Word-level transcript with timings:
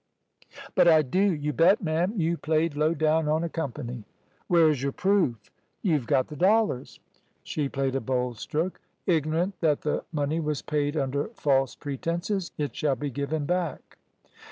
"But 0.73 0.87
I 0.87 1.03
do, 1.03 1.21
you 1.21 1.53
bet, 1.53 1.83
ma'am. 1.83 2.13
You 2.17 2.35
played 2.35 2.75
low 2.75 2.95
down 2.95 3.27
on 3.27 3.43
a 3.43 3.49
company." 3.49 4.03
"Where 4.47 4.67
is 4.67 4.81
your 4.81 4.91
proof?" 4.91 5.51
"You've 5.83 6.07
got 6.07 6.27
the 6.27 6.35
dollars." 6.35 6.99
She 7.43 7.69
played 7.69 7.93
a 7.93 8.01
bold 8.01 8.39
stroke. 8.39 8.81
"Ignorant 9.05 9.59
that 9.61 9.81
the 9.81 10.03
money 10.11 10.39
was 10.39 10.63
paid 10.63 10.97
under 10.97 11.25
false 11.35 11.75
pretences. 11.75 12.51
It 12.57 12.75
shall 12.75 12.95
be 12.95 13.11
given 13.11 13.45
back." 13.45 13.99